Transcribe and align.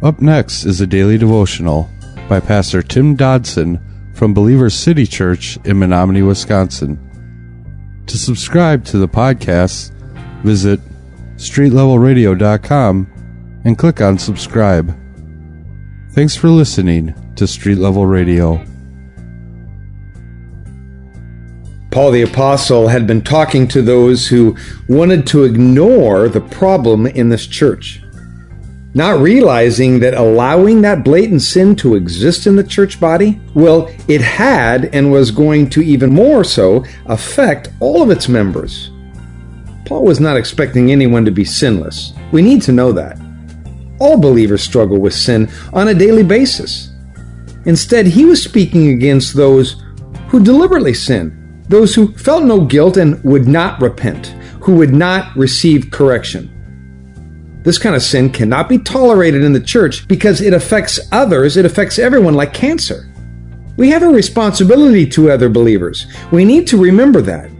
Up 0.00 0.20
next 0.20 0.64
is 0.64 0.80
a 0.80 0.86
daily 0.86 1.18
devotional 1.18 1.90
by 2.28 2.38
Pastor 2.38 2.82
Tim 2.82 3.16
Dodson 3.16 3.80
from 4.14 4.32
Believer 4.32 4.70
City 4.70 5.04
Church 5.04 5.58
in 5.64 5.80
Menominee, 5.80 6.22
Wisconsin. 6.22 6.96
To 8.06 8.16
subscribe 8.16 8.84
to 8.86 8.98
the 8.98 9.08
podcast, 9.08 9.90
visit 10.44 10.78
streetlevelradio.com 11.34 13.60
and 13.64 13.76
click 13.76 14.00
on 14.00 14.18
subscribe. 14.18 14.96
Thanks 16.12 16.36
for 16.36 16.48
listening 16.48 17.12
to 17.34 17.48
Street 17.48 17.78
Level 17.78 18.06
Radio. 18.06 18.64
Paul 21.90 22.12
the 22.12 22.22
Apostle 22.22 22.86
had 22.86 23.08
been 23.08 23.22
talking 23.22 23.66
to 23.66 23.82
those 23.82 24.28
who 24.28 24.56
wanted 24.88 25.26
to 25.26 25.42
ignore 25.42 26.28
the 26.28 26.40
problem 26.40 27.08
in 27.08 27.30
this 27.30 27.48
church 27.48 28.00
not 28.94 29.20
realizing 29.20 30.00
that 30.00 30.14
allowing 30.14 30.80
that 30.82 31.04
blatant 31.04 31.42
sin 31.42 31.76
to 31.76 31.94
exist 31.94 32.46
in 32.46 32.56
the 32.56 32.64
church 32.64 32.98
body, 32.98 33.40
well, 33.54 33.90
it 34.08 34.20
had 34.20 34.86
and 34.94 35.12
was 35.12 35.30
going 35.30 35.68
to 35.70 35.82
even 35.82 36.10
more 36.10 36.42
so 36.42 36.84
affect 37.06 37.68
all 37.80 38.02
of 38.02 38.10
its 38.10 38.28
members. 38.28 38.90
Paul 39.84 40.04
was 40.04 40.20
not 40.20 40.36
expecting 40.36 40.90
anyone 40.90 41.24
to 41.24 41.30
be 41.30 41.44
sinless. 41.44 42.12
We 42.32 42.42
need 42.42 42.62
to 42.62 42.72
know 42.72 42.92
that. 42.92 43.18
All 44.00 44.18
believers 44.18 44.62
struggle 44.62 44.98
with 44.98 45.14
sin 45.14 45.50
on 45.72 45.88
a 45.88 45.94
daily 45.94 46.22
basis. 46.22 46.92
Instead, 47.64 48.06
he 48.06 48.24
was 48.24 48.42
speaking 48.42 48.88
against 48.88 49.34
those 49.34 49.82
who 50.28 50.42
deliberately 50.42 50.94
sin, 50.94 51.62
those 51.68 51.94
who 51.94 52.12
felt 52.14 52.44
no 52.44 52.64
guilt 52.64 52.96
and 52.96 53.22
would 53.24 53.48
not 53.48 53.80
repent, 53.80 54.28
who 54.60 54.74
would 54.76 54.94
not 54.94 55.34
receive 55.36 55.90
correction. 55.90 56.50
This 57.62 57.78
kind 57.78 57.96
of 57.96 58.02
sin 58.02 58.30
cannot 58.30 58.68
be 58.68 58.78
tolerated 58.78 59.42
in 59.42 59.52
the 59.52 59.60
church 59.60 60.06
because 60.08 60.40
it 60.40 60.52
affects 60.52 61.00
others, 61.12 61.56
it 61.56 61.64
affects 61.64 61.98
everyone 61.98 62.34
like 62.34 62.54
cancer. 62.54 63.12
We 63.76 63.90
have 63.90 64.02
a 64.02 64.08
responsibility 64.08 65.06
to 65.10 65.30
other 65.30 65.48
believers. 65.48 66.06
We 66.32 66.44
need 66.44 66.66
to 66.68 66.76
remember 66.76 67.20
that. 67.22 67.50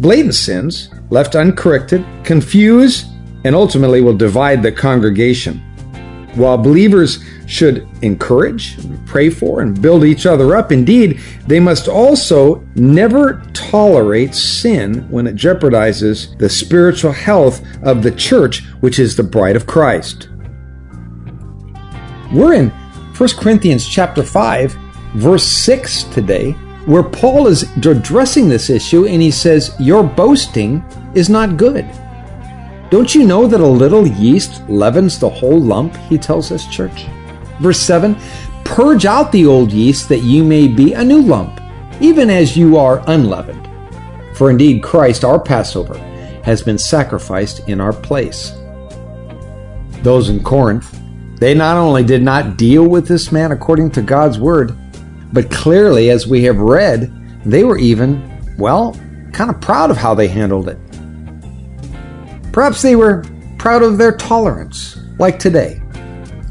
Blatant 0.00 0.34
sins, 0.34 0.90
left 1.10 1.34
uncorrected, 1.34 2.04
confuse 2.24 3.06
and 3.44 3.54
ultimately 3.54 4.00
will 4.00 4.16
divide 4.16 4.62
the 4.62 4.72
congregation. 4.72 5.58
While 6.34 6.58
believers 6.58 7.24
should 7.46 7.88
encourage, 8.02 8.76
pray 9.06 9.30
for, 9.30 9.60
and 9.60 9.80
build 9.80 10.04
each 10.04 10.26
other 10.26 10.56
up, 10.56 10.72
indeed, 10.72 11.20
they 11.46 11.60
must 11.60 11.88
also 11.88 12.66
never 12.74 13.42
tolerate 13.52 14.34
sin 14.34 15.08
when 15.10 15.26
it 15.26 15.36
jeopardizes 15.36 16.36
the 16.38 16.48
spiritual 16.48 17.12
health 17.12 17.64
of 17.82 18.02
the 18.02 18.10
church, 18.10 18.64
which 18.80 18.98
is 18.98 19.16
the 19.16 19.22
bride 19.22 19.56
of 19.56 19.66
Christ. 19.66 20.28
We're 22.32 22.54
in 22.54 22.70
1 22.70 23.28
Corinthians 23.38 23.88
chapter 23.88 24.22
5, 24.22 24.72
verse 25.14 25.44
6 25.44 26.04
today, 26.04 26.52
where 26.86 27.02
Paul 27.02 27.46
is 27.46 27.62
addressing 27.86 28.48
this 28.48 28.68
issue 28.68 29.06
and 29.06 29.22
he 29.22 29.30
says, 29.30 29.74
Your 29.78 30.02
boasting 30.02 30.84
is 31.14 31.28
not 31.28 31.56
good. 31.56 31.86
Don't 32.90 33.14
you 33.14 33.26
know 33.26 33.46
that 33.46 33.60
a 33.60 33.66
little 33.66 34.06
yeast 34.06 34.62
leavens 34.68 35.18
the 35.18 35.28
whole 35.28 35.60
lump? 35.60 35.96
He 36.08 36.18
tells 36.18 36.52
us, 36.52 36.66
church. 36.68 37.06
Verse 37.60 37.80
7 37.80 38.16
Purge 38.64 39.06
out 39.06 39.30
the 39.32 39.46
old 39.46 39.72
yeast 39.72 40.08
that 40.08 40.22
you 40.22 40.42
may 40.42 40.66
be 40.66 40.92
a 40.92 41.04
new 41.04 41.20
lump, 41.20 41.60
even 42.00 42.28
as 42.28 42.56
you 42.56 42.76
are 42.76 43.02
unleavened. 43.06 43.66
For 44.36 44.50
indeed 44.50 44.82
Christ, 44.82 45.24
our 45.24 45.38
Passover, 45.38 45.96
has 46.42 46.62
been 46.62 46.78
sacrificed 46.78 47.68
in 47.68 47.80
our 47.80 47.92
place. 47.92 48.52
Those 50.02 50.28
in 50.28 50.42
Corinth, 50.42 51.00
they 51.38 51.54
not 51.54 51.76
only 51.76 52.04
did 52.04 52.22
not 52.22 52.56
deal 52.56 52.86
with 52.86 53.06
this 53.06 53.32
man 53.32 53.52
according 53.52 53.90
to 53.92 54.02
God's 54.02 54.38
word, 54.38 54.76
but 55.32 55.50
clearly, 55.50 56.10
as 56.10 56.26
we 56.26 56.42
have 56.44 56.58
read, 56.58 57.12
they 57.44 57.64
were 57.64 57.78
even, 57.78 58.56
well, 58.58 58.92
kind 59.32 59.50
of 59.50 59.60
proud 59.60 59.90
of 59.90 59.96
how 59.96 60.14
they 60.14 60.28
handled 60.28 60.68
it. 60.68 60.78
Perhaps 62.52 62.82
they 62.82 62.96
were 62.96 63.24
proud 63.58 63.82
of 63.82 63.98
their 63.98 64.16
tolerance, 64.16 64.98
like 65.18 65.38
today, 65.38 65.82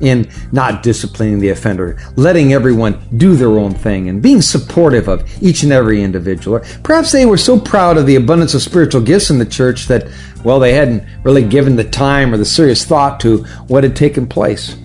in 0.00 0.30
not 0.52 0.82
disciplining 0.82 1.38
the 1.38 1.50
offender, 1.50 1.98
letting 2.16 2.52
everyone 2.52 3.00
do 3.16 3.36
their 3.36 3.58
own 3.58 3.74
thing, 3.74 4.08
and 4.08 4.22
being 4.22 4.42
supportive 4.42 5.08
of 5.08 5.28
each 5.42 5.62
and 5.62 5.72
every 5.72 6.02
individual. 6.02 6.56
Or 6.56 6.60
perhaps 6.82 7.12
they 7.12 7.26
were 7.26 7.38
so 7.38 7.60
proud 7.60 7.96
of 7.96 8.06
the 8.06 8.16
abundance 8.16 8.54
of 8.54 8.62
spiritual 8.62 9.02
gifts 9.02 9.30
in 9.30 9.38
the 9.38 9.46
church 9.46 9.86
that, 9.86 10.08
well, 10.44 10.58
they 10.58 10.72
hadn't 10.72 11.04
really 11.24 11.44
given 11.44 11.76
the 11.76 11.84
time 11.84 12.32
or 12.32 12.36
the 12.36 12.44
serious 12.44 12.84
thought 12.84 13.20
to 13.20 13.44
what 13.68 13.84
had 13.84 13.96
taken 13.96 14.26
place. 14.26 14.76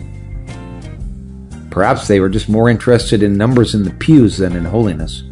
Perhaps 1.70 2.08
they 2.08 2.20
were 2.20 2.30
just 2.30 2.48
more 2.48 2.70
interested 2.70 3.22
in 3.22 3.38
numbers 3.38 3.75
in 3.75 3.84
the 3.84 3.92
pews 3.92 4.38
than 4.38 4.56
in 4.56 4.64
holiness. 4.64 5.24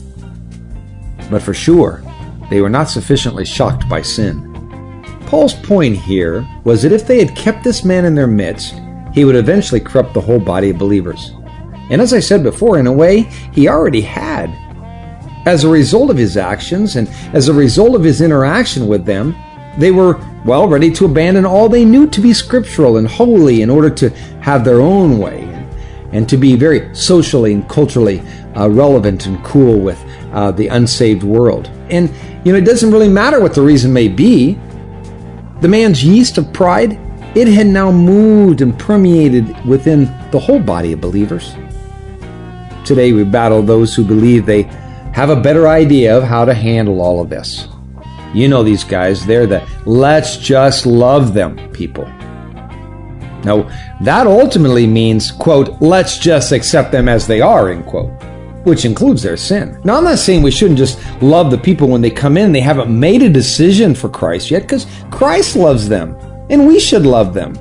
But 1.29 1.41
for 1.41 1.53
sure, 1.53 2.03
they 2.49 2.59
were 2.59 2.69
not 2.69 2.89
sufficiently 2.89 3.45
shocked 3.45 3.87
by 3.87 4.01
sin. 4.01 4.49
Paul's 5.25 5.53
point 5.53 5.95
here 5.97 6.47
was 6.63 6.83
that 6.83 6.91
if 6.91 7.07
they 7.07 7.17
had 7.17 7.35
kept 7.35 7.63
this 7.63 7.83
man 7.83 8.05
in 8.05 8.13
their 8.13 8.27
midst, 8.27 8.75
he 9.13 9.25
would 9.25 9.35
eventually 9.35 9.79
corrupt 9.79 10.13
the 10.13 10.21
whole 10.21 10.39
body 10.39 10.71
of 10.71 10.77
believers. 10.77 11.31
And 11.89 12.01
as 12.01 12.13
I 12.13 12.19
said 12.19 12.43
before, 12.43 12.79
in 12.79 12.87
a 12.87 12.93
way, 12.93 13.21
he 13.51 13.67
already 13.67 14.01
had. 14.01 14.49
As 15.45 15.63
a 15.63 15.69
result 15.69 16.09
of 16.09 16.17
his 16.17 16.37
actions 16.37 16.95
and 16.95 17.07
as 17.33 17.47
a 17.47 17.53
result 17.53 17.95
of 17.95 18.03
his 18.03 18.21
interaction 18.21 18.87
with 18.87 19.05
them, 19.05 19.35
they 19.77 19.91
were, 19.91 20.19
well, 20.45 20.67
ready 20.67 20.91
to 20.91 21.05
abandon 21.05 21.45
all 21.45 21.67
they 21.67 21.85
knew 21.85 22.07
to 22.07 22.21
be 22.21 22.33
scriptural 22.33 22.97
and 22.97 23.07
holy 23.07 23.61
in 23.61 23.69
order 23.69 23.89
to 23.89 24.09
have 24.41 24.63
their 24.63 24.81
own 24.81 25.17
way 25.17 25.43
and, 26.11 26.29
to 26.29 26.37
be 26.37 26.55
very 26.55 26.93
socially 26.95 27.53
and 27.53 27.67
culturally 27.67 28.21
uh, 28.55 28.69
relevant 28.69 29.25
and 29.25 29.43
cool 29.43 29.79
with 29.79 30.01
uh, 30.31 30.51
the 30.51 30.67
unsaved 30.67 31.23
world. 31.23 31.67
And, 31.89 32.09
you 32.45 32.51
know, 32.51 32.57
it 32.57 32.65
doesn't 32.65 32.91
really 32.91 33.09
matter 33.09 33.41
what 33.41 33.55
the 33.55 33.61
reason 33.61 33.91
may 33.91 34.07
be. 34.07 34.59
The 35.61 35.67
man's 35.67 36.03
yeast 36.03 36.37
of 36.37 36.53
pride, 36.53 36.99
it 37.35 37.47
had 37.47 37.67
now 37.67 37.91
moved 37.91 38.61
and 38.61 38.77
permeated 38.77 39.65
within 39.65 40.05
the 40.31 40.39
whole 40.39 40.59
body 40.59 40.93
of 40.93 41.01
believers. 41.01 41.55
Today 42.85 43.13
we 43.13 43.23
battle 43.23 43.61
those 43.61 43.95
who 43.95 44.03
believe 44.03 44.45
they 44.45 44.63
have 45.13 45.29
a 45.29 45.41
better 45.41 45.67
idea 45.67 46.15
of 46.15 46.23
how 46.23 46.45
to 46.45 46.53
handle 46.53 47.01
all 47.01 47.21
of 47.21 47.29
this. 47.29 47.67
You 48.33 48.47
know 48.47 48.63
these 48.63 48.83
guys, 48.83 49.25
they're 49.25 49.47
the 49.47 49.67
let's 49.85 50.37
just 50.37 50.85
love 50.85 51.33
them 51.33 51.71
people. 51.71 52.05
Now, 53.43 53.69
that 54.01 54.25
ultimately 54.25 54.87
means, 54.87 55.31
quote, 55.31 55.81
let's 55.81 56.17
just 56.17 56.51
accept 56.51 56.91
them 56.91 57.09
as 57.09 57.27
they 57.27 57.41
are, 57.41 57.69
end 57.69 57.85
quote 57.85 58.11
which 58.63 58.85
includes 58.85 59.21
their 59.21 59.37
sin. 59.37 59.79
Now, 59.83 59.97
I'm 59.97 60.05
not 60.05 60.19
saying 60.19 60.41
we 60.41 60.51
shouldn't 60.51 60.77
just 60.77 60.99
love 61.21 61.51
the 61.51 61.57
people 61.57 61.89
when 61.89 62.01
they 62.01 62.09
come 62.09 62.37
in, 62.37 62.51
they 62.51 62.61
haven't 62.61 62.89
made 62.97 63.21
a 63.21 63.29
decision 63.29 63.93
for 63.93 64.09
Christ 64.09 64.49
yet, 64.49 64.61
because 64.61 64.87
Christ 65.11 65.55
loves 65.55 65.89
them, 65.89 66.15
and 66.53 66.67
we 66.67 66.79
should 66.79 67.05
love 67.05 67.33
them. 67.33 67.53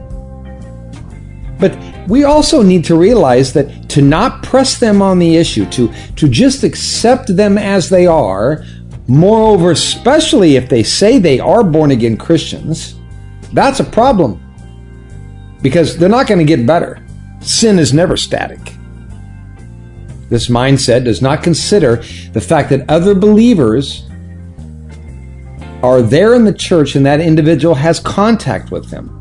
But 1.58 1.76
we 2.08 2.24
also 2.24 2.62
need 2.62 2.84
to 2.84 2.94
realize 2.94 3.52
that 3.54 3.88
to 3.90 4.02
not 4.02 4.42
press 4.42 4.78
them 4.78 5.00
on 5.00 5.18
the 5.18 5.36
issue, 5.36 5.64
to, 5.70 5.92
to 6.16 6.28
just 6.28 6.62
accept 6.62 7.34
them 7.34 7.56
as 7.56 7.88
they 7.88 8.06
are, 8.06 8.64
moreover, 9.08 9.70
especially 9.70 10.56
if 10.56 10.68
they 10.68 10.82
say 10.82 11.18
they 11.18 11.40
are 11.40 11.64
born 11.64 11.90
again 11.90 12.16
Christians, 12.16 12.96
that's 13.52 13.80
a 13.80 13.84
problem. 13.84 14.38
Because 15.62 15.96
they're 15.96 16.08
not 16.08 16.26
going 16.26 16.44
to 16.44 16.56
get 16.56 16.66
better. 16.66 17.02
Sin 17.40 17.78
is 17.78 17.94
never 17.94 18.16
static. 18.16 18.60
This 20.28 20.48
mindset 20.48 21.04
does 21.04 21.22
not 21.22 21.42
consider 21.42 21.96
the 22.32 22.40
fact 22.40 22.70
that 22.70 22.88
other 22.90 23.14
believers 23.14 24.08
are 25.82 26.02
there 26.02 26.34
in 26.34 26.44
the 26.44 26.52
church 26.52 26.94
and 26.94 27.04
that 27.06 27.20
individual 27.20 27.74
has 27.74 27.98
contact 27.98 28.70
with 28.70 28.90
them. 28.90 29.18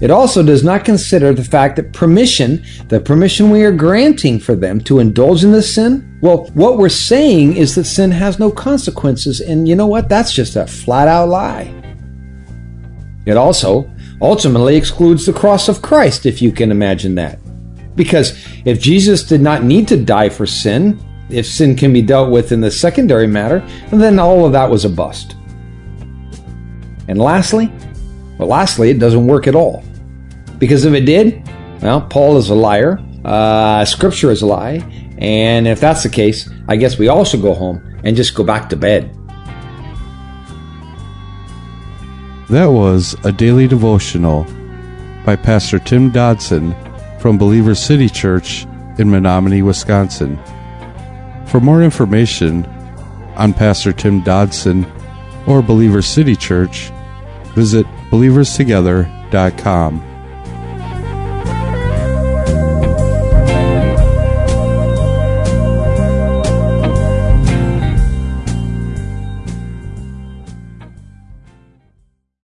It 0.00 0.10
also 0.10 0.42
does 0.42 0.64
not 0.64 0.84
consider 0.84 1.34
the 1.34 1.44
fact 1.44 1.76
that 1.76 1.92
permission, 1.92 2.64
the 2.88 3.00
permission 3.00 3.50
we 3.50 3.64
are 3.64 3.72
granting 3.72 4.40
for 4.40 4.56
them 4.56 4.80
to 4.82 4.98
indulge 4.98 5.44
in 5.44 5.52
this 5.52 5.74
sin, 5.74 6.18
well, 6.22 6.46
what 6.54 6.78
we're 6.78 6.88
saying 6.88 7.56
is 7.56 7.74
that 7.74 7.84
sin 7.84 8.10
has 8.10 8.38
no 8.38 8.50
consequences. 8.50 9.40
And 9.40 9.68
you 9.68 9.76
know 9.76 9.86
what? 9.86 10.08
That's 10.08 10.32
just 10.32 10.56
a 10.56 10.66
flat 10.66 11.06
out 11.06 11.28
lie. 11.28 11.74
It 13.26 13.36
also 13.36 13.90
ultimately 14.22 14.76
excludes 14.76 15.26
the 15.26 15.34
cross 15.34 15.68
of 15.68 15.82
Christ, 15.82 16.24
if 16.24 16.40
you 16.40 16.50
can 16.50 16.70
imagine 16.70 17.14
that. 17.16 17.38
Because 17.94 18.46
if 18.64 18.80
Jesus 18.80 19.22
did 19.22 19.42
not 19.42 19.64
need 19.64 19.86
to 19.88 20.02
die 20.02 20.30
for 20.30 20.46
sin, 20.46 20.98
if 21.28 21.46
sin 21.46 21.76
can 21.76 21.92
be 21.92 22.02
dealt 22.02 22.30
with 22.30 22.52
in 22.52 22.60
the 22.60 22.70
secondary 22.70 23.26
matter, 23.26 23.60
then 23.90 24.18
all 24.18 24.46
of 24.46 24.52
that 24.52 24.70
was 24.70 24.86
a 24.86 24.88
bust. 24.88 25.36
And 27.10 27.18
lastly, 27.18 27.72
well, 28.38 28.46
lastly, 28.46 28.90
it 28.90 29.00
doesn't 29.00 29.26
work 29.26 29.48
at 29.48 29.56
all. 29.56 29.82
Because 30.58 30.84
if 30.84 30.94
it 30.94 31.06
did, 31.06 31.42
well, 31.82 32.02
Paul 32.02 32.36
is 32.36 32.50
a 32.50 32.54
liar, 32.54 33.00
uh, 33.24 33.84
Scripture 33.84 34.30
is 34.30 34.42
a 34.42 34.46
lie, 34.46 34.76
and 35.18 35.66
if 35.66 35.80
that's 35.80 36.04
the 36.04 36.08
case, 36.08 36.48
I 36.68 36.76
guess 36.76 36.98
we 36.98 37.08
all 37.08 37.24
should 37.24 37.42
go 37.42 37.52
home 37.52 38.00
and 38.04 38.16
just 38.16 38.36
go 38.36 38.44
back 38.44 38.68
to 38.68 38.76
bed. 38.76 39.12
That 42.48 42.66
was 42.66 43.16
a 43.24 43.32
daily 43.32 43.66
devotional 43.66 44.44
by 45.26 45.34
Pastor 45.34 45.80
Tim 45.80 46.10
Dodson 46.10 46.76
from 47.18 47.38
Believer 47.38 47.74
City 47.74 48.08
Church 48.08 48.66
in 48.98 49.10
Menominee, 49.10 49.62
Wisconsin. 49.62 50.38
For 51.46 51.58
more 51.58 51.82
information 51.82 52.64
on 53.34 53.52
Pastor 53.52 53.92
Tim 53.92 54.22
Dodson 54.22 54.86
or 55.48 55.60
Believer 55.60 56.02
City 56.02 56.36
Church, 56.36 56.92
visit 57.54 57.86
believerstogether.com. 58.10 60.09